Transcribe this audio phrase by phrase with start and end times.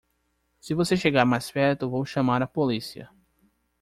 [0.59, 3.07] se você chegar mais perto vou chamar a policia